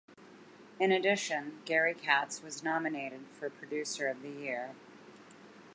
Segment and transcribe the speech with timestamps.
[0.79, 4.71] In addition, Gary Katz was nominated for Producer of the Year.